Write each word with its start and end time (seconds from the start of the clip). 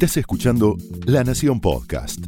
Estás 0.00 0.18
escuchando 0.18 0.76
La 1.06 1.24
Nación 1.24 1.60
Podcast. 1.60 2.20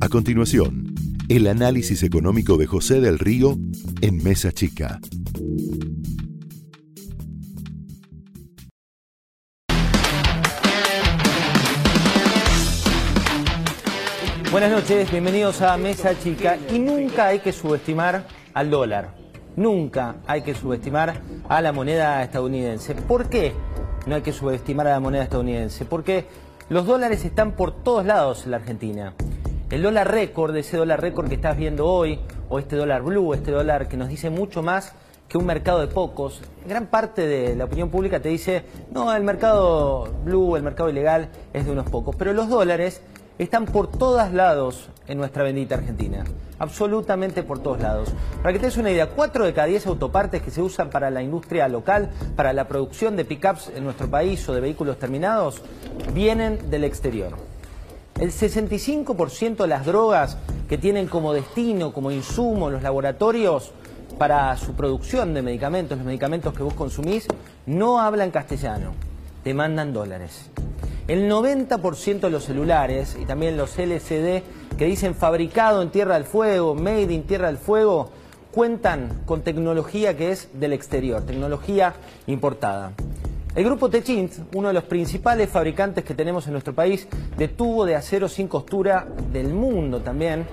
A 0.00 0.08
continuación, 0.08 0.92
el 1.28 1.46
análisis 1.46 2.02
económico 2.02 2.56
de 2.56 2.66
José 2.66 3.00
del 3.00 3.20
Río 3.20 3.56
en 4.00 4.20
Mesa 4.24 4.50
Chica. 4.50 4.98
Buenas 14.50 14.72
noches, 14.72 15.08
bienvenidos 15.08 15.62
a 15.62 15.76
Mesa 15.76 16.18
Chica. 16.18 16.58
Y 16.72 16.80
nunca 16.80 17.28
hay 17.28 17.38
que 17.38 17.52
subestimar 17.52 18.26
al 18.54 18.70
dólar. 18.70 19.14
Nunca 19.54 20.16
hay 20.26 20.42
que 20.42 20.56
subestimar 20.56 21.22
a 21.48 21.62
la 21.62 21.70
moneda 21.70 22.24
estadounidense. 22.24 22.96
¿Por 22.96 23.28
qué 23.28 23.52
no 24.06 24.14
hay 24.14 24.22
que 24.22 24.32
subestimar 24.32 24.86
a 24.86 24.90
la 24.90 25.00
moneda 25.00 25.22
estadounidense? 25.22 25.84
Porque 25.84 26.26
los 26.68 26.86
dólares 26.86 27.24
están 27.24 27.52
por 27.52 27.72
todos 27.82 28.04
lados 28.04 28.44
en 28.44 28.50
la 28.50 28.58
Argentina. 28.58 29.14
El 29.70 29.82
dólar 29.82 30.10
récord, 30.10 30.54
ese 30.56 30.76
dólar 30.76 31.00
récord 31.00 31.28
que 31.28 31.34
estás 31.34 31.56
viendo 31.56 31.86
hoy, 31.86 32.20
o 32.48 32.58
este 32.58 32.76
dólar 32.76 33.02
blue, 33.02 33.34
este 33.34 33.50
dólar 33.50 33.88
que 33.88 33.96
nos 33.96 34.08
dice 34.08 34.30
mucho 34.30 34.62
más 34.62 34.92
que 35.28 35.38
un 35.38 35.46
mercado 35.46 35.80
de 35.80 35.88
pocos, 35.88 36.42
gran 36.66 36.86
parte 36.86 37.26
de 37.26 37.56
la 37.56 37.64
opinión 37.64 37.90
pública 37.90 38.20
te 38.20 38.28
dice, 38.28 38.62
no, 38.92 39.14
el 39.14 39.24
mercado 39.24 40.08
blue, 40.24 40.56
el 40.56 40.62
mercado 40.62 40.90
ilegal 40.90 41.28
es 41.52 41.64
de 41.64 41.72
unos 41.72 41.88
pocos, 41.88 42.14
pero 42.16 42.32
los 42.32 42.48
dólares 42.48 43.02
están 43.38 43.66
por 43.66 43.88
todos 43.90 44.32
lados 44.32 44.88
en 45.08 45.18
nuestra 45.18 45.42
bendita 45.42 45.74
Argentina. 45.74 46.24
Absolutamente 46.58 47.42
por 47.42 47.58
todos 47.58 47.80
lados. 47.80 48.10
Para 48.42 48.52
que 48.52 48.60
te 48.60 48.66
des 48.66 48.76
una 48.76 48.90
idea, 48.90 49.10
4 49.10 49.44
de 49.44 49.52
cada 49.52 49.66
10 49.66 49.86
autopartes 49.88 50.40
que 50.40 50.50
se 50.50 50.62
usan 50.62 50.88
para 50.88 51.10
la 51.10 51.22
industria 51.22 51.68
local, 51.68 52.10
para 52.36 52.52
la 52.52 52.68
producción 52.68 53.16
de 53.16 53.24
pickups 53.24 53.72
en 53.74 53.84
nuestro 53.84 54.08
país 54.08 54.48
o 54.48 54.54
de 54.54 54.60
vehículos 54.60 54.98
terminados, 54.98 55.62
vienen 56.12 56.70
del 56.70 56.84
exterior. 56.84 57.32
El 58.20 58.30
65% 58.30 59.56
de 59.56 59.66
las 59.66 59.84
drogas 59.84 60.36
que 60.68 60.78
tienen 60.78 61.08
como 61.08 61.32
destino, 61.32 61.92
como 61.92 62.12
insumo 62.12 62.70
los 62.70 62.82
laboratorios 62.82 63.72
para 64.16 64.56
su 64.56 64.74
producción 64.74 65.34
de 65.34 65.42
medicamentos, 65.42 65.98
los 65.98 66.06
medicamentos 66.06 66.54
que 66.54 66.62
vos 66.62 66.74
consumís, 66.74 67.26
no 67.66 67.98
hablan 67.98 68.30
castellano, 68.30 68.92
te 69.42 69.52
mandan 69.52 69.92
dólares. 69.92 70.50
El 71.06 71.30
90% 71.30 72.20
de 72.20 72.30
los 72.30 72.44
celulares 72.44 73.18
y 73.20 73.26
también 73.26 73.58
los 73.58 73.78
LCD 73.78 74.42
que 74.78 74.86
dicen 74.86 75.14
fabricado 75.14 75.82
en 75.82 75.90
Tierra 75.90 76.14
del 76.14 76.24
Fuego, 76.24 76.74
made 76.74 77.12
in 77.12 77.24
Tierra 77.24 77.48
del 77.48 77.58
Fuego, 77.58 78.08
cuentan 78.50 79.20
con 79.26 79.42
tecnología 79.42 80.16
que 80.16 80.30
es 80.30 80.48
del 80.54 80.72
exterior, 80.72 81.22
tecnología 81.22 81.92
importada. 82.26 82.92
El 83.54 83.64
grupo 83.64 83.90
Techint, 83.90 84.32
uno 84.54 84.68
de 84.68 84.74
los 84.74 84.84
principales 84.84 85.50
fabricantes 85.50 86.04
que 86.04 86.14
tenemos 86.14 86.46
en 86.46 86.52
nuestro 86.52 86.74
país 86.74 87.06
de 87.36 87.48
tubo 87.48 87.84
de 87.84 87.96
acero 87.96 88.26
sin 88.26 88.48
costura 88.48 89.06
del 89.30 89.52
mundo 89.52 90.00
también, 90.00 90.46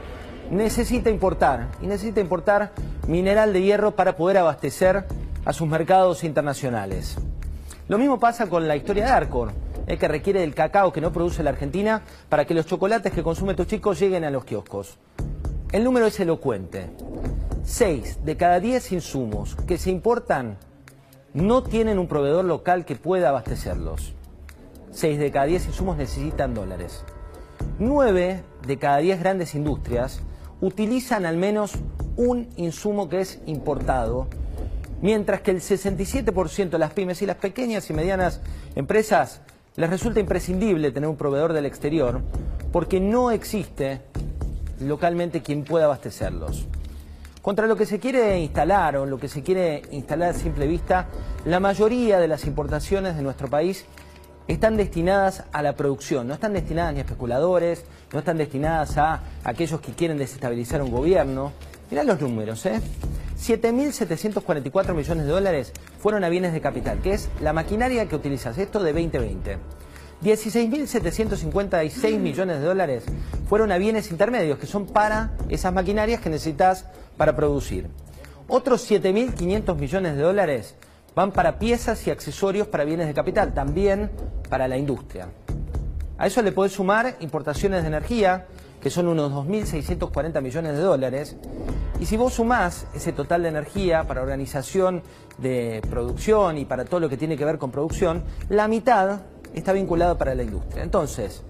necesita 0.51 1.09
importar 1.09 1.69
y 1.81 1.87
necesita 1.87 2.19
importar 2.19 2.73
mineral 3.07 3.53
de 3.53 3.61
hierro 3.61 3.91
para 3.95 4.17
poder 4.17 4.39
abastecer 4.39 5.05
a 5.45 5.53
sus 5.53 5.69
mercados 5.69 6.25
internacionales. 6.25 7.15
Lo 7.87 7.97
mismo 7.97 8.19
pasa 8.19 8.47
con 8.47 8.67
la 8.67 8.75
historia 8.75 9.05
de 9.05 9.11
Arcor 9.11 9.70
que 9.85 10.07
requiere 10.07 10.39
del 10.39 10.55
cacao 10.55 10.91
que 10.91 11.01
no 11.01 11.11
produce 11.11 11.43
la 11.43 11.51
Argentina 11.51 12.01
para 12.29 12.45
que 12.45 12.53
los 12.53 12.65
chocolates 12.65 13.11
que 13.11 13.23
consumen 13.23 13.55
tus 13.55 13.67
chicos 13.67 13.99
lleguen 13.99 14.23
a 14.23 14.31
los 14.31 14.45
kioscos. 14.45 14.97
El 15.71 15.83
número 15.83 16.07
es 16.07 16.19
elocuente. 16.19 16.87
Seis 17.63 18.19
de 18.25 18.37
cada 18.37 18.59
diez 18.59 18.91
insumos 18.91 19.55
que 19.67 19.77
se 19.77 19.89
importan 19.89 20.57
no 21.33 21.63
tienen 21.63 21.99
un 21.99 22.07
proveedor 22.07 22.45
local 22.45 22.85
que 22.85 22.95
pueda 22.95 23.29
abastecerlos. 23.29 24.13
Seis 24.91 25.17
de 25.19 25.31
cada 25.31 25.45
diez 25.45 25.65
insumos 25.67 25.97
necesitan 25.97 26.53
dólares. 26.53 27.03
Nueve 27.79 28.43
de 28.67 28.77
cada 28.77 28.97
diez 28.97 29.19
grandes 29.19 29.55
industrias 29.55 30.21
utilizan 30.59 31.25
al 31.25 31.37
menos 31.37 31.73
un 32.17 32.49
insumo 32.57 33.07
que 33.09 33.21
es 33.21 33.39
importado, 33.45 34.27
mientras 35.01 35.41
que 35.41 35.51
el 35.51 35.61
67% 35.61 36.69
de 36.69 36.77
las 36.77 36.93
pymes 36.93 37.21
y 37.21 37.25
las 37.25 37.37
pequeñas 37.37 37.89
y 37.89 37.93
medianas 37.93 38.41
empresas 38.75 39.41
les 39.75 39.89
resulta 39.89 40.19
imprescindible 40.19 40.91
tener 40.91 41.09
un 41.09 41.15
proveedor 41.15 41.53
del 41.53 41.65
exterior 41.65 42.21
porque 42.71 42.99
no 42.99 43.31
existe 43.31 44.01
localmente 44.79 45.41
quien 45.41 45.63
pueda 45.63 45.85
abastecerlos. 45.85 46.67
Contra 47.41 47.67
lo 47.67 47.75
que 47.75 47.85
se 47.85 47.99
quiere 47.99 48.39
instalar 48.39 48.97
o 48.97 49.05
lo 49.05 49.17
que 49.17 49.27
se 49.27 49.41
quiere 49.41 49.81
instalar 49.91 50.29
a 50.29 50.33
simple 50.33 50.67
vista, 50.67 51.07
la 51.45 51.59
mayoría 51.59 52.19
de 52.19 52.27
las 52.27 52.45
importaciones 52.45 53.15
de 53.15 53.23
nuestro 53.23 53.49
país 53.49 53.85
están 54.47 54.77
destinadas 54.77 55.43
a 55.51 55.61
la 55.61 55.75
producción, 55.75 56.27
no 56.27 56.33
están 56.33 56.53
destinadas 56.53 56.93
ni 56.93 56.99
a 56.99 57.03
especuladores, 57.03 57.85
no 58.13 58.19
están 58.19 58.37
destinadas 58.37 58.97
a 58.97 59.21
aquellos 59.43 59.79
que 59.81 59.93
quieren 59.93 60.17
desestabilizar 60.17 60.81
un 60.81 60.91
gobierno. 60.91 61.51
Mirá 61.89 62.03
los 62.03 62.21
números, 62.21 62.65
¿eh? 62.65 62.79
7.744 63.41 64.93
millones 64.93 65.25
de 65.25 65.31
dólares 65.31 65.73
fueron 65.99 66.23
a 66.23 66.29
bienes 66.29 66.53
de 66.53 66.61
capital, 66.61 66.99
que 67.01 67.13
es 67.13 67.27
la 67.41 67.53
maquinaria 67.53 68.07
que 68.07 68.15
utilizas, 68.15 68.59
esto 68.59 68.83
de 68.83 68.93
2020. 68.93 69.57
16.756 70.21 72.19
millones 72.19 72.59
de 72.59 72.65
dólares 72.65 73.03
fueron 73.49 73.71
a 73.71 73.79
bienes 73.79 74.11
intermedios, 74.11 74.59
que 74.59 74.67
son 74.67 74.85
para 74.85 75.31
esas 75.49 75.73
maquinarias 75.73 76.21
que 76.21 76.29
necesitas 76.29 76.85
para 77.17 77.35
producir. 77.35 77.87
Otros 78.47 78.89
7.500 78.89 79.75
millones 79.75 80.15
de 80.15 80.21
dólares 80.21 80.75
van 81.15 81.31
para 81.31 81.57
piezas 81.57 82.05
y 82.05 82.11
accesorios 82.11 82.67
para 82.67 82.83
bienes 82.83 83.07
de 83.07 83.15
capital, 83.15 83.55
también 83.55 84.11
para 84.49 84.67
la 84.67 84.77
industria. 84.77 85.29
A 86.19 86.27
eso 86.27 86.43
le 86.43 86.51
podés 86.51 86.73
sumar 86.73 87.17
importaciones 87.21 87.81
de 87.81 87.87
energía, 87.87 88.45
que 88.81 88.89
son 88.89 89.07
unos 89.07 89.31
2.640 89.31 90.41
millones 90.41 90.73
de 90.73 90.81
dólares, 90.81 91.35
y 91.99 92.05
si 92.05 92.17
vos 92.17 92.33
sumás 92.33 92.87
ese 92.95 93.13
total 93.13 93.43
de 93.43 93.49
energía 93.49 94.05
para 94.07 94.21
organización 94.21 95.03
de 95.37 95.81
producción 95.89 96.57
y 96.57 96.65
para 96.65 96.85
todo 96.85 96.99
lo 96.99 97.09
que 97.09 97.17
tiene 97.17 97.37
que 97.37 97.45
ver 97.45 97.59
con 97.59 97.71
producción, 97.71 98.23
la 98.49 98.67
mitad 98.67 99.21
está 99.53 99.71
vinculado 99.73 100.17
para 100.17 100.33
la 100.33 100.43
industria. 100.43 100.83
Entonces, 100.83 101.43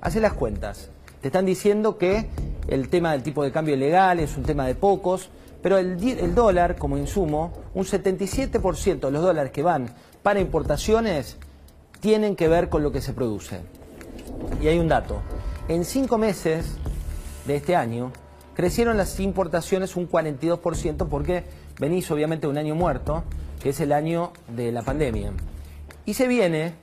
hace 0.00 0.20
las 0.20 0.32
cuentas. 0.32 0.90
Te 1.20 1.28
están 1.28 1.46
diciendo 1.46 1.98
que 1.98 2.28
el 2.66 2.88
tema 2.88 3.12
del 3.12 3.22
tipo 3.22 3.44
de 3.44 3.52
cambio 3.52 3.76
legal 3.76 4.18
es 4.18 4.36
un 4.36 4.42
tema 4.42 4.66
de 4.66 4.74
pocos, 4.74 5.30
pero 5.62 5.78
el, 5.78 6.02
el 6.02 6.34
dólar 6.34 6.76
como 6.76 6.98
insumo, 6.98 7.52
un 7.74 7.84
77% 7.84 9.00
de 9.00 9.10
los 9.10 9.22
dólares 9.22 9.52
que 9.52 9.62
van 9.62 9.94
para 10.22 10.40
importaciones 10.40 11.36
tienen 12.00 12.34
que 12.34 12.48
ver 12.48 12.68
con 12.68 12.82
lo 12.82 12.90
que 12.90 13.00
se 13.00 13.12
produce. 13.12 13.60
Y 14.60 14.66
hay 14.66 14.80
un 14.80 14.88
dato. 14.88 15.22
En 15.72 15.86
cinco 15.86 16.18
meses 16.18 16.66
de 17.46 17.56
este 17.56 17.76
año, 17.76 18.12
crecieron 18.54 18.98
las 18.98 19.18
importaciones 19.20 19.96
un 19.96 20.06
42% 20.06 21.08
porque 21.08 21.44
venís 21.80 22.10
obviamente 22.10 22.46
un 22.46 22.58
año 22.58 22.74
muerto, 22.74 23.24
que 23.58 23.70
es 23.70 23.80
el 23.80 23.92
año 23.92 24.34
de 24.54 24.70
la 24.70 24.82
pandemia. 24.82 25.32
Y 26.04 26.12
se 26.12 26.28
viene, 26.28 26.74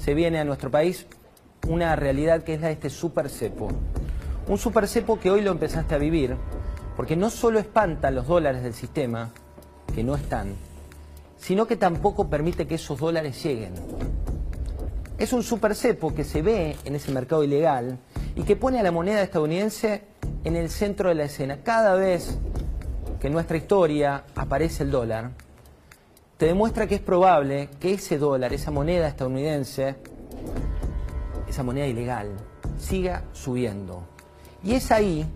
se 0.00 0.14
viene 0.14 0.40
a 0.40 0.44
nuestro 0.44 0.68
país 0.68 1.06
una 1.68 1.94
realidad 1.94 2.42
que 2.42 2.54
es 2.54 2.60
la 2.60 2.66
de 2.66 2.72
este 2.72 2.90
super 2.90 3.30
cepo. 3.30 3.68
Un 4.48 4.58
super 4.58 4.88
cepo 4.88 5.20
que 5.20 5.30
hoy 5.30 5.40
lo 5.40 5.52
empezaste 5.52 5.94
a 5.94 5.98
vivir, 5.98 6.34
porque 6.96 7.14
no 7.14 7.30
solo 7.30 7.60
espanta 7.60 8.10
los 8.10 8.26
dólares 8.26 8.64
del 8.64 8.74
sistema, 8.74 9.30
que 9.94 10.02
no 10.02 10.16
están, 10.16 10.54
sino 11.36 11.68
que 11.68 11.76
tampoco 11.76 12.28
permite 12.28 12.66
que 12.66 12.74
esos 12.74 12.98
dólares 12.98 13.40
lleguen. 13.44 13.74
Es 15.18 15.32
un 15.32 15.44
super 15.44 15.76
cepo 15.76 16.12
que 16.12 16.24
se 16.24 16.42
ve 16.42 16.76
en 16.84 16.96
ese 16.96 17.12
mercado 17.12 17.44
ilegal 17.44 18.00
y 18.36 18.42
que 18.42 18.56
pone 18.56 18.80
a 18.80 18.82
la 18.82 18.90
moneda 18.90 19.22
estadounidense 19.22 20.02
en 20.44 20.56
el 20.56 20.70
centro 20.70 21.08
de 21.08 21.14
la 21.14 21.24
escena. 21.24 21.58
Cada 21.62 21.94
vez 21.94 22.38
que 23.20 23.28
en 23.28 23.32
nuestra 23.32 23.56
historia 23.56 24.24
aparece 24.34 24.82
el 24.82 24.90
dólar, 24.90 25.30
te 26.36 26.46
demuestra 26.46 26.86
que 26.86 26.96
es 26.96 27.00
probable 27.00 27.68
que 27.80 27.94
ese 27.94 28.18
dólar, 28.18 28.52
esa 28.52 28.70
moneda 28.70 29.08
estadounidense, 29.08 29.96
esa 31.48 31.62
moneda 31.62 31.86
ilegal, 31.86 32.32
siga 32.78 33.24
subiendo. 33.32 34.02
Y 34.62 34.74
es 34.74 34.90
ahí 34.90 35.26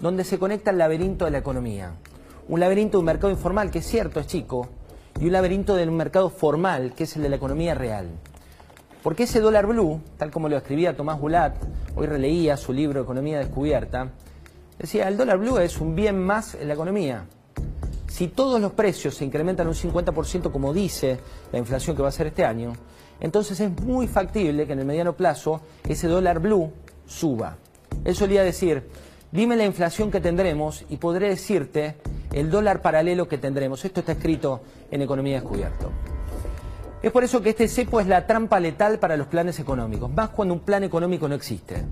donde 0.00 0.24
se 0.24 0.38
conecta 0.38 0.70
el 0.70 0.78
laberinto 0.78 1.24
de 1.24 1.30
la 1.30 1.38
economía. 1.38 1.92
Un 2.48 2.60
laberinto 2.60 2.98
de 2.98 3.00
un 3.00 3.06
mercado 3.06 3.30
informal, 3.30 3.70
que 3.70 3.78
es 3.78 3.86
cierto, 3.86 4.20
es 4.20 4.26
chico, 4.26 4.68
y 5.20 5.26
un 5.26 5.32
laberinto 5.32 5.74
de 5.76 5.86
un 5.86 5.96
mercado 5.96 6.30
formal, 6.30 6.94
que 6.94 7.04
es 7.04 7.16
el 7.16 7.22
de 7.22 7.28
la 7.28 7.36
economía 7.36 7.74
real. 7.74 8.08
Porque 9.02 9.24
ese 9.24 9.40
dólar 9.40 9.66
blue, 9.66 10.00
tal 10.16 10.30
como 10.30 10.48
lo 10.48 10.56
escribía 10.56 10.96
Tomás 10.96 11.20
Bulat, 11.20 11.54
hoy 11.94 12.06
releía 12.06 12.56
su 12.56 12.72
libro 12.72 13.00
Economía 13.00 13.38
Descubierta, 13.38 14.10
decía, 14.78 15.08
el 15.08 15.16
dólar 15.16 15.38
blue 15.38 15.58
es 15.58 15.78
un 15.78 15.94
bien 15.94 16.18
más 16.18 16.54
en 16.54 16.68
la 16.68 16.74
economía. 16.74 17.26
Si 18.08 18.28
todos 18.28 18.60
los 18.60 18.72
precios 18.72 19.14
se 19.14 19.24
incrementan 19.24 19.68
un 19.68 19.74
50% 19.74 20.50
como 20.50 20.72
dice 20.72 21.20
la 21.52 21.58
inflación 21.58 21.94
que 21.94 22.02
va 22.02 22.08
a 22.08 22.12
ser 22.12 22.26
este 22.26 22.44
año, 22.44 22.72
entonces 23.20 23.60
es 23.60 23.70
muy 23.82 24.08
factible 24.08 24.66
que 24.66 24.72
en 24.72 24.80
el 24.80 24.86
mediano 24.86 25.12
plazo 25.12 25.60
ese 25.88 26.08
dólar 26.08 26.40
blue 26.40 26.72
suba. 27.06 27.56
Él 28.04 28.16
solía 28.16 28.42
decir, 28.42 28.88
dime 29.30 29.56
la 29.56 29.64
inflación 29.64 30.10
que 30.10 30.20
tendremos 30.20 30.84
y 30.88 30.96
podré 30.96 31.28
decirte 31.28 31.96
el 32.32 32.50
dólar 32.50 32.82
paralelo 32.82 33.28
que 33.28 33.38
tendremos. 33.38 33.84
Esto 33.84 34.00
está 34.00 34.12
escrito 34.12 34.60
en 34.90 35.02
Economía 35.02 35.40
Descubierto. 35.40 35.90
Es 37.00 37.12
por 37.12 37.22
eso 37.22 37.40
que 37.40 37.50
este 37.50 37.68
cepo 37.68 38.00
es 38.00 38.08
la 38.08 38.26
trampa 38.26 38.58
letal 38.58 38.98
para 38.98 39.16
los 39.16 39.28
planes 39.28 39.60
económicos, 39.60 40.10
más 40.10 40.30
cuando 40.30 40.54
un 40.54 40.60
plan 40.60 40.82
económico 40.82 41.28
no 41.28 41.36
existe. 41.36 41.84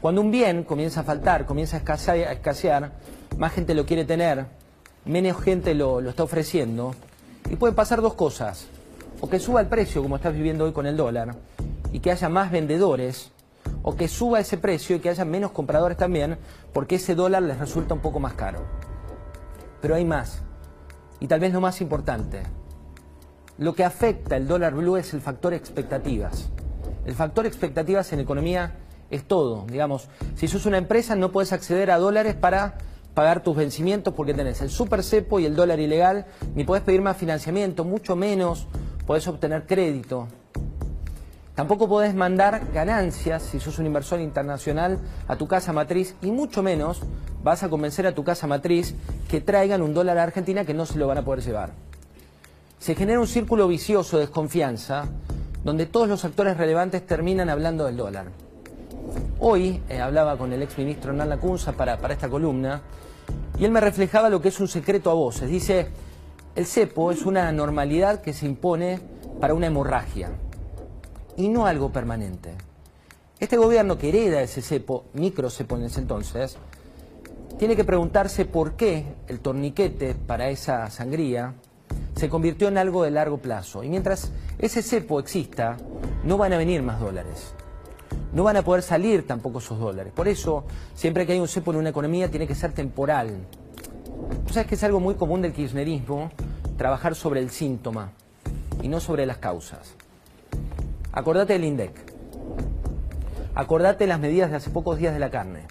Cuando 0.00 0.22
un 0.22 0.30
bien 0.30 0.64
comienza 0.64 1.00
a 1.00 1.04
faltar, 1.04 1.44
comienza 1.44 1.76
a 1.76 1.80
escasear, 1.80 2.92
más 3.36 3.52
gente 3.52 3.74
lo 3.74 3.84
quiere 3.84 4.06
tener, 4.06 4.46
menos 5.04 5.42
gente 5.42 5.74
lo, 5.74 6.00
lo 6.00 6.08
está 6.08 6.22
ofreciendo, 6.22 6.94
y 7.50 7.56
pueden 7.56 7.74
pasar 7.74 8.00
dos 8.00 8.14
cosas. 8.14 8.66
O 9.20 9.28
que 9.28 9.38
suba 9.38 9.60
el 9.60 9.66
precio, 9.66 10.02
como 10.02 10.16
estás 10.16 10.32
viviendo 10.32 10.64
hoy 10.64 10.72
con 10.72 10.86
el 10.86 10.96
dólar, 10.96 11.34
y 11.92 12.00
que 12.00 12.10
haya 12.10 12.30
más 12.30 12.50
vendedores, 12.50 13.32
o 13.82 13.94
que 13.94 14.08
suba 14.08 14.40
ese 14.40 14.56
precio 14.56 14.96
y 14.96 15.00
que 15.00 15.10
haya 15.10 15.26
menos 15.26 15.50
compradores 15.50 15.98
también, 15.98 16.38
porque 16.72 16.94
ese 16.94 17.14
dólar 17.14 17.42
les 17.42 17.58
resulta 17.58 17.92
un 17.92 18.00
poco 18.00 18.20
más 18.20 18.32
caro. 18.32 18.60
Pero 19.82 19.96
hay 19.96 20.06
más, 20.06 20.40
y 21.20 21.26
tal 21.26 21.40
vez 21.40 21.52
lo 21.52 21.60
más 21.60 21.82
importante. 21.82 22.42
Lo 23.60 23.74
que 23.74 23.84
afecta 23.84 24.38
el 24.38 24.48
dólar 24.48 24.74
blue 24.74 24.96
es 24.96 25.12
el 25.12 25.20
factor 25.20 25.52
expectativas. 25.52 26.48
El 27.04 27.14
factor 27.14 27.44
expectativas 27.44 28.10
en 28.14 28.20
economía 28.20 28.72
es 29.10 29.24
todo. 29.24 29.66
Digamos, 29.66 30.08
si 30.34 30.48
sos 30.48 30.64
una 30.64 30.78
empresa 30.78 31.14
no 31.14 31.30
puedes 31.30 31.52
acceder 31.52 31.90
a 31.90 31.98
dólares 31.98 32.34
para 32.34 32.78
pagar 33.12 33.42
tus 33.42 33.54
vencimientos 33.54 34.14
porque 34.14 34.32
tenés 34.32 34.62
el 34.62 34.70
super 34.70 35.04
cepo 35.04 35.40
y 35.40 35.44
el 35.44 35.56
dólar 35.56 35.78
ilegal, 35.78 36.24
ni 36.54 36.64
podés 36.64 36.82
pedir 36.82 37.02
más 37.02 37.18
financiamiento, 37.18 37.84
mucho 37.84 38.16
menos 38.16 38.66
podés 39.06 39.28
obtener 39.28 39.66
crédito. 39.66 40.26
Tampoco 41.54 41.86
podés 41.86 42.14
mandar 42.14 42.72
ganancias 42.72 43.42
si 43.42 43.60
sos 43.60 43.78
un 43.78 43.84
inversor 43.84 44.20
internacional 44.20 45.00
a 45.28 45.36
tu 45.36 45.46
casa 45.46 45.74
matriz 45.74 46.16
y 46.22 46.30
mucho 46.30 46.62
menos 46.62 47.02
vas 47.42 47.62
a 47.62 47.68
convencer 47.68 48.06
a 48.06 48.14
tu 48.14 48.24
casa 48.24 48.46
matriz 48.46 48.94
que 49.28 49.42
traigan 49.42 49.82
un 49.82 49.92
dólar 49.92 50.16
a 50.16 50.22
Argentina 50.22 50.64
que 50.64 50.72
no 50.72 50.86
se 50.86 50.98
lo 50.98 51.06
van 51.06 51.18
a 51.18 51.24
poder 51.26 51.44
llevar 51.44 51.89
se 52.80 52.94
genera 52.94 53.20
un 53.20 53.26
círculo 53.26 53.68
vicioso 53.68 54.16
de 54.16 54.22
desconfianza 54.24 55.04
donde 55.62 55.84
todos 55.84 56.08
los 56.08 56.24
actores 56.24 56.56
relevantes 56.56 57.06
terminan 57.06 57.50
hablando 57.50 57.84
del 57.84 57.98
dólar. 57.98 58.28
Hoy 59.38 59.82
eh, 59.90 60.00
hablaba 60.00 60.38
con 60.38 60.50
el 60.54 60.62
exministro 60.62 61.10
Hernán 61.10 61.28
Lacunza 61.28 61.72
para, 61.72 61.98
para 61.98 62.14
esta 62.14 62.30
columna 62.30 62.80
y 63.58 63.66
él 63.66 63.70
me 63.70 63.82
reflejaba 63.82 64.30
lo 64.30 64.40
que 64.40 64.48
es 64.48 64.58
un 64.60 64.68
secreto 64.68 65.10
a 65.10 65.14
voces. 65.14 65.50
Dice, 65.50 65.88
el 66.56 66.64
cepo 66.64 67.12
es 67.12 67.26
una 67.26 67.52
normalidad 67.52 68.22
que 68.22 68.32
se 68.32 68.46
impone 68.46 68.98
para 69.38 69.52
una 69.52 69.66
hemorragia 69.66 70.30
y 71.36 71.48
no 71.48 71.66
algo 71.66 71.92
permanente. 71.92 72.54
Este 73.38 73.58
gobierno 73.58 73.98
que 73.98 74.08
hereda 74.08 74.40
ese 74.40 74.62
cepo, 74.62 75.04
micro 75.12 75.50
cepo 75.50 75.76
en 75.76 75.82
ese 75.82 76.00
entonces, 76.00 76.56
tiene 77.58 77.76
que 77.76 77.84
preguntarse 77.84 78.46
por 78.46 78.72
qué 78.72 79.04
el 79.28 79.40
torniquete 79.40 80.14
para 80.14 80.48
esa 80.48 80.88
sangría 80.88 81.54
se 82.14 82.28
convirtió 82.28 82.68
en 82.68 82.78
algo 82.78 83.02
de 83.02 83.10
largo 83.10 83.38
plazo. 83.38 83.82
Y 83.82 83.88
mientras 83.88 84.32
ese 84.58 84.82
cepo 84.82 85.20
exista, 85.20 85.76
no 86.24 86.36
van 86.36 86.52
a 86.52 86.58
venir 86.58 86.82
más 86.82 87.00
dólares. 87.00 87.54
No 88.32 88.44
van 88.44 88.56
a 88.56 88.62
poder 88.62 88.82
salir 88.82 89.26
tampoco 89.26 89.58
esos 89.58 89.78
dólares. 89.78 90.12
Por 90.14 90.28
eso, 90.28 90.64
siempre 90.94 91.26
que 91.26 91.32
hay 91.32 91.40
un 91.40 91.48
cepo 91.48 91.72
en 91.72 91.78
una 91.78 91.90
economía, 91.90 92.30
tiene 92.30 92.46
que 92.46 92.54
ser 92.54 92.72
temporal. 92.72 93.46
O 94.48 94.52
sea, 94.52 94.62
es 94.62 94.68
que 94.68 94.74
es 94.74 94.84
algo 94.84 95.00
muy 95.00 95.14
común 95.14 95.42
del 95.42 95.52
kirchnerismo 95.52 96.30
trabajar 96.76 97.14
sobre 97.14 97.40
el 97.40 97.50
síntoma 97.50 98.12
y 98.82 98.88
no 98.88 99.00
sobre 99.00 99.26
las 99.26 99.38
causas. 99.38 99.94
Acordate 101.12 101.54
del 101.54 101.64
INDEC. 101.64 101.92
Acordate 103.54 104.06
las 104.06 104.20
medidas 104.20 104.50
de 104.50 104.56
hace 104.56 104.70
pocos 104.70 104.98
días 104.98 105.12
de 105.12 105.20
la 105.20 105.30
carne. 105.30 105.66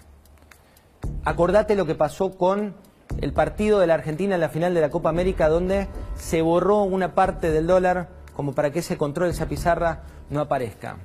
Acordate 1.24 1.74
lo 1.74 1.86
que 1.86 1.94
pasó 1.94 2.36
con 2.36 2.74
el 3.20 3.32
partido 3.32 3.78
de 3.78 3.86
la 3.86 3.94
Argentina 3.94 4.34
en 4.34 4.40
la 4.40 4.48
final 4.48 4.74
de 4.74 4.80
la 4.80 4.90
Copa 4.90 5.08
América 5.08 5.48
donde 5.48 5.88
se 6.16 6.42
borró 6.42 6.82
una 6.82 7.14
parte 7.14 7.50
del 7.50 7.66
dólar 7.66 8.08
como 8.34 8.54
para 8.54 8.70
que 8.70 8.78
ese 8.78 8.96
control, 8.96 9.30
esa 9.30 9.46
pizarra 9.46 10.02
no 10.30 10.40
aparezca. 10.40 10.96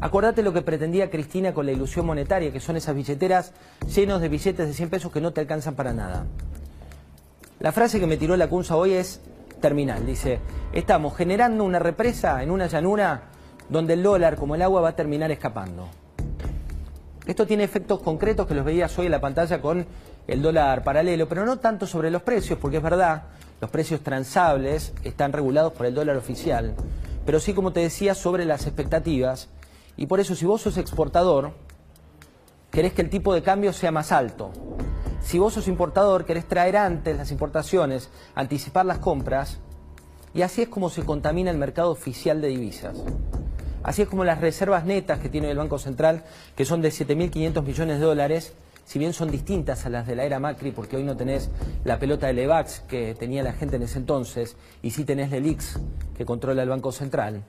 Acordate 0.00 0.42
lo 0.42 0.52
que 0.52 0.62
pretendía 0.62 1.10
Cristina 1.10 1.52
con 1.52 1.66
la 1.66 1.72
ilusión 1.72 2.06
monetaria, 2.06 2.52
que 2.52 2.60
son 2.60 2.76
esas 2.76 2.94
billeteras 2.94 3.52
llenos 3.94 4.20
de 4.20 4.28
billetes 4.28 4.66
de 4.66 4.72
100 4.72 4.88
pesos 4.88 5.12
que 5.12 5.20
no 5.20 5.32
te 5.32 5.40
alcanzan 5.40 5.74
para 5.74 5.92
nada. 5.92 6.26
La 7.58 7.72
frase 7.72 8.00
que 8.00 8.06
me 8.06 8.16
tiró 8.16 8.36
la 8.36 8.48
Cunza 8.48 8.76
hoy 8.76 8.92
es 8.92 9.20
terminal. 9.60 10.06
Dice, 10.06 10.40
estamos 10.72 11.16
generando 11.16 11.64
una 11.64 11.78
represa 11.78 12.42
en 12.42 12.50
una 12.50 12.66
llanura 12.66 13.24
donde 13.68 13.94
el 13.94 14.02
dólar, 14.02 14.36
como 14.36 14.54
el 14.54 14.62
agua, 14.62 14.80
va 14.80 14.88
a 14.90 14.96
terminar 14.96 15.30
escapando. 15.30 15.88
Esto 17.30 17.46
tiene 17.46 17.62
efectos 17.62 18.00
concretos 18.00 18.44
que 18.44 18.54
los 18.54 18.64
veías 18.64 18.98
hoy 18.98 19.06
en 19.06 19.12
la 19.12 19.20
pantalla 19.20 19.62
con 19.62 19.86
el 20.26 20.42
dólar 20.42 20.82
paralelo, 20.82 21.28
pero 21.28 21.46
no 21.46 21.60
tanto 21.60 21.86
sobre 21.86 22.10
los 22.10 22.22
precios, 22.22 22.58
porque 22.58 22.78
es 22.78 22.82
verdad, 22.82 23.22
los 23.60 23.70
precios 23.70 24.00
transables 24.00 24.92
están 25.04 25.32
regulados 25.32 25.72
por 25.72 25.86
el 25.86 25.94
dólar 25.94 26.16
oficial, 26.16 26.74
pero 27.24 27.38
sí, 27.38 27.54
como 27.54 27.72
te 27.72 27.78
decía, 27.78 28.16
sobre 28.16 28.44
las 28.46 28.66
expectativas. 28.66 29.48
Y 29.96 30.06
por 30.06 30.18
eso, 30.18 30.34
si 30.34 30.44
vos 30.44 30.62
sos 30.62 30.76
exportador, 30.76 31.52
querés 32.72 32.94
que 32.94 33.02
el 33.02 33.10
tipo 33.10 33.32
de 33.32 33.44
cambio 33.44 33.72
sea 33.72 33.92
más 33.92 34.10
alto. 34.10 34.50
Si 35.20 35.38
vos 35.38 35.54
sos 35.54 35.68
importador, 35.68 36.24
querés 36.24 36.48
traer 36.48 36.76
antes 36.76 37.16
las 37.16 37.30
importaciones, 37.30 38.10
anticipar 38.34 38.86
las 38.86 38.98
compras, 38.98 39.60
y 40.34 40.42
así 40.42 40.62
es 40.62 40.68
como 40.68 40.90
se 40.90 41.04
contamina 41.04 41.52
el 41.52 41.58
mercado 41.58 41.92
oficial 41.92 42.40
de 42.40 42.48
divisas. 42.48 42.96
Así 43.82 44.02
es 44.02 44.08
como 44.08 44.24
las 44.24 44.40
reservas 44.40 44.84
netas 44.84 45.20
que 45.20 45.28
tiene 45.28 45.50
el 45.50 45.56
Banco 45.56 45.78
Central, 45.78 46.22
que 46.54 46.64
son 46.64 46.82
de 46.82 46.90
7.500 46.90 47.62
millones 47.62 47.98
de 47.98 48.04
dólares, 48.04 48.52
si 48.84 48.98
bien 48.98 49.12
son 49.12 49.30
distintas 49.30 49.86
a 49.86 49.88
las 49.88 50.06
de 50.06 50.16
la 50.16 50.24
era 50.24 50.38
Macri, 50.38 50.72
porque 50.72 50.96
hoy 50.96 51.04
no 51.04 51.16
tenés 51.16 51.48
la 51.84 51.98
pelota 51.98 52.26
de 52.26 52.34
Levax 52.34 52.80
que 52.80 53.14
tenía 53.14 53.42
la 53.42 53.52
gente 53.52 53.76
en 53.76 53.82
ese 53.82 53.98
entonces, 53.98 54.56
y 54.82 54.90
sí 54.90 55.04
tenés 55.04 55.30
Lelix 55.30 55.78
que 56.16 56.26
controla 56.26 56.62
el 56.62 56.68
Banco 56.68 56.92
Central, 56.92 57.44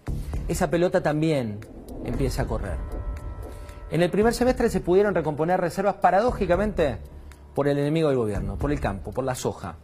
esa 0.48 0.69
pelota 0.69 1.01
también 1.01 1.60
empieza 2.06 2.44
a 2.44 2.48
correr. 2.48 2.77
En 3.89 4.01
el 4.01 4.10
primer 4.10 4.34
semestre 4.34 4.69
se 4.69 4.80
pudieron 4.80 5.13
recomponer 5.13 5.60
reservas 5.60 5.95
paradójicamente 5.95 6.98
por 7.54 7.68
el 7.68 7.77
enemigo 7.77 8.07
del 8.07 8.18
gobierno, 8.18 8.56
por 8.56 8.72
el 8.72 8.80
campo, 8.80 9.12
por 9.12 9.25
la 9.25 9.36
soja. 9.36 9.75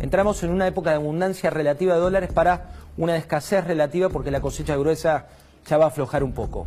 Entramos 0.00 0.42
en 0.42 0.50
una 0.50 0.66
época 0.66 0.90
de 0.90 0.96
abundancia 0.96 1.50
relativa 1.50 1.94
de 1.94 2.00
dólares 2.00 2.32
para 2.32 2.72
una 2.96 3.16
escasez 3.16 3.64
relativa 3.64 4.08
porque 4.08 4.30
la 4.30 4.40
cosecha 4.40 4.76
gruesa 4.76 5.26
ya 5.66 5.78
va 5.78 5.84
a 5.84 5.88
aflojar 5.88 6.22
un 6.22 6.32
poco. 6.32 6.66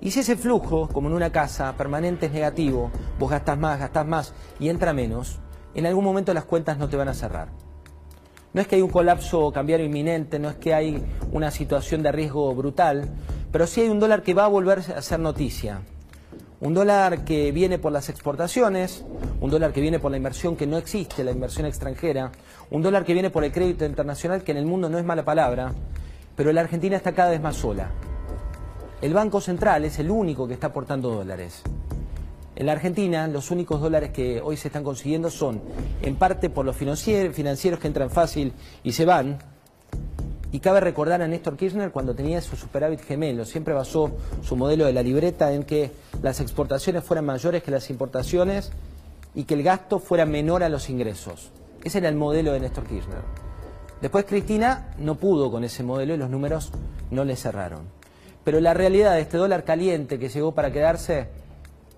Y 0.00 0.10
si 0.10 0.20
ese 0.20 0.36
flujo, 0.36 0.88
como 0.88 1.08
en 1.08 1.14
una 1.14 1.32
casa, 1.32 1.74
permanente 1.76 2.26
es 2.26 2.32
negativo, 2.32 2.90
vos 3.18 3.30
gastás 3.30 3.58
más, 3.58 3.78
gastás 3.78 4.06
más 4.06 4.34
y 4.60 4.68
entra 4.68 4.92
menos, 4.92 5.38
en 5.74 5.86
algún 5.86 6.04
momento 6.04 6.32
las 6.34 6.44
cuentas 6.44 6.78
no 6.78 6.88
te 6.88 6.96
van 6.96 7.08
a 7.08 7.14
cerrar. 7.14 7.48
No 8.52 8.60
es 8.60 8.68
que 8.68 8.76
hay 8.76 8.82
un 8.82 8.90
colapso 8.90 9.52
cambiario 9.52 9.84
inminente, 9.84 10.38
no 10.38 10.48
es 10.48 10.56
que 10.56 10.74
hay 10.74 11.04
una 11.32 11.50
situación 11.50 12.02
de 12.02 12.12
riesgo 12.12 12.54
brutal, 12.54 13.08
pero 13.52 13.66
sí 13.66 13.82
hay 13.82 13.88
un 13.88 14.00
dólar 14.00 14.22
que 14.22 14.34
va 14.34 14.44
a 14.44 14.48
volver 14.48 14.78
a 14.78 15.02
ser 15.02 15.20
noticia. 15.20 15.80
Un 16.60 16.72
dólar 16.72 17.24
que 17.24 17.52
viene 17.52 17.78
por 17.78 17.92
las 17.92 18.08
exportaciones, 18.08 19.04
un 19.40 19.50
dólar 19.50 19.72
que 19.72 19.82
viene 19.82 19.98
por 19.98 20.10
la 20.10 20.16
inversión 20.16 20.56
que 20.56 20.66
no 20.66 20.78
existe, 20.78 21.22
la 21.22 21.32
inversión 21.32 21.66
extranjera, 21.66 22.32
un 22.70 22.80
dólar 22.80 23.04
que 23.04 23.12
viene 23.12 23.28
por 23.28 23.44
el 23.44 23.52
crédito 23.52 23.84
internacional, 23.84 24.42
que 24.42 24.52
en 24.52 24.58
el 24.58 24.64
mundo 24.64 24.88
no 24.88 24.98
es 24.98 25.04
mala 25.04 25.24
palabra, 25.24 25.74
pero 26.36 26.52
la 26.52 26.60
Argentina 26.60 26.96
está 26.96 27.12
cada 27.12 27.30
vez 27.30 27.40
más 27.40 27.56
sola. 27.56 27.90
El 29.02 29.14
Banco 29.14 29.40
Central 29.40 29.84
es 29.84 29.98
el 29.98 30.10
único 30.10 30.46
que 30.46 30.54
está 30.54 30.68
aportando 30.68 31.10
dólares. 31.10 31.62
En 32.54 32.66
la 32.66 32.72
Argentina, 32.72 33.28
los 33.28 33.50
únicos 33.50 33.80
dólares 33.80 34.10
que 34.10 34.40
hoy 34.40 34.56
se 34.56 34.68
están 34.68 34.84
consiguiendo 34.84 35.28
son, 35.30 35.60
en 36.00 36.16
parte 36.16 36.48
por 36.48 36.64
los 36.64 36.74
financieros 36.74 37.34
que 37.80 37.86
entran 37.86 38.10
fácil 38.10 38.52
y 38.82 38.92
se 38.92 39.04
van. 39.04 39.38
Y 40.52 40.60
cabe 40.60 40.80
recordar 40.80 41.20
a 41.20 41.28
Néstor 41.28 41.56
Kirchner 41.56 41.90
cuando 41.90 42.14
tenía 42.14 42.40
su 42.40 42.56
superávit 42.56 43.02
gemelo, 43.02 43.44
siempre 43.44 43.74
basó 43.74 44.12
su 44.42 44.56
modelo 44.56 44.86
de 44.86 44.94
la 44.94 45.02
libreta 45.02 45.52
en 45.52 45.64
que 45.64 45.90
las 46.22 46.40
exportaciones 46.40 47.04
fueran 47.04 47.26
mayores 47.26 47.62
que 47.62 47.70
las 47.70 47.90
importaciones 47.90 48.72
y 49.34 49.44
que 49.44 49.52
el 49.52 49.62
gasto 49.62 49.98
fuera 49.98 50.24
menor 50.24 50.62
a 50.62 50.70
los 50.70 50.88
ingresos. 50.88 51.50
Ese 51.84 51.98
era 51.98 52.08
el 52.08 52.16
modelo 52.16 52.52
de 52.52 52.60
Néstor 52.60 52.84
Kirchner. 52.84 53.45
Después 54.00 54.26
Cristina 54.26 54.94
no 54.98 55.14
pudo 55.14 55.50
con 55.50 55.64
ese 55.64 55.82
modelo 55.82 56.14
y 56.14 56.18
los 56.18 56.28
números 56.28 56.70
no 57.10 57.24
le 57.24 57.34
cerraron. 57.34 57.80
Pero 58.44 58.60
la 58.60 58.74
realidad 58.74 59.14
de 59.14 59.22
este 59.22 59.38
dólar 59.38 59.64
caliente 59.64 60.18
que 60.18 60.28
llegó 60.28 60.52
para 60.52 60.70
quedarse, 60.70 61.28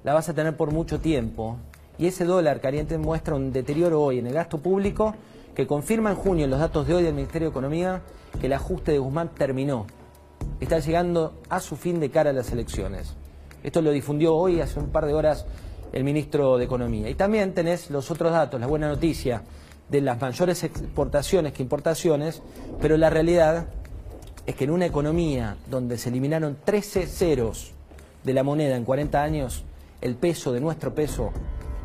la 0.04 0.14
vas 0.14 0.28
a 0.28 0.34
tener 0.34 0.56
por 0.56 0.72
mucho 0.72 1.00
tiempo. 1.00 1.56
Y 1.98 2.06
ese 2.06 2.24
dólar 2.24 2.60
caliente 2.60 2.96
muestra 2.98 3.34
un 3.34 3.52
deterioro 3.52 4.02
hoy 4.02 4.20
en 4.20 4.28
el 4.28 4.34
gasto 4.34 4.58
público 4.58 5.14
que 5.54 5.66
confirma 5.66 6.10
en 6.10 6.16
junio 6.16 6.44
en 6.44 6.50
los 6.50 6.60
datos 6.60 6.86
de 6.86 6.94
hoy 6.94 7.02
del 7.02 7.14
Ministerio 7.14 7.48
de 7.48 7.50
Economía 7.50 8.00
que 8.40 8.46
el 8.46 8.52
ajuste 8.52 8.92
de 8.92 8.98
Guzmán 8.98 9.30
terminó. 9.30 9.86
Está 10.60 10.78
llegando 10.78 11.34
a 11.48 11.58
su 11.58 11.74
fin 11.74 11.98
de 11.98 12.10
cara 12.10 12.30
a 12.30 12.32
las 12.32 12.52
elecciones. 12.52 13.14
Esto 13.64 13.82
lo 13.82 13.90
difundió 13.90 14.36
hoy, 14.36 14.60
hace 14.60 14.78
un 14.78 14.90
par 14.90 15.04
de 15.04 15.14
horas, 15.14 15.46
el 15.92 16.04
ministro 16.04 16.58
de 16.58 16.64
Economía. 16.64 17.10
Y 17.10 17.14
también 17.16 17.54
tenés 17.54 17.90
los 17.90 18.08
otros 18.12 18.30
datos, 18.30 18.60
la 18.60 18.68
buena 18.68 18.86
noticia 18.86 19.42
de 19.90 20.00
las 20.00 20.20
mayores 20.20 20.64
exportaciones 20.64 21.52
que 21.52 21.62
importaciones, 21.62 22.42
pero 22.80 22.96
la 22.96 23.10
realidad 23.10 23.66
es 24.46 24.54
que 24.54 24.64
en 24.64 24.70
una 24.70 24.86
economía 24.86 25.56
donde 25.70 25.98
se 25.98 26.08
eliminaron 26.08 26.56
13 26.64 27.06
ceros 27.06 27.72
de 28.24 28.34
la 28.34 28.42
moneda 28.42 28.76
en 28.76 28.84
40 28.84 29.22
años, 29.22 29.64
el 30.00 30.14
peso 30.14 30.52
de 30.52 30.60
nuestro 30.60 30.94
peso 30.94 31.32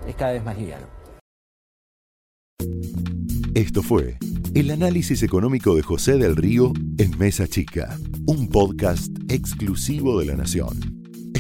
es 0.08 0.16
cada 0.16 0.34
vez 0.34 0.44
más 0.44 0.58
liviano. 0.58 0.86
Esto 3.54 3.84
fue 3.84 4.18
El 4.56 4.72
análisis 4.72 5.22
económico 5.24 5.76
de 5.76 5.84
José 5.84 6.18
del 6.18 6.36
Río 6.36 6.74
en 6.98 7.18
Mesa 7.18 7.48
Chica, 7.48 7.98
un 8.26 8.50
podcast 8.50 9.12
exclusivo 9.30 10.20
de 10.20 10.26
La 10.26 10.36
Nación. 10.36 11.03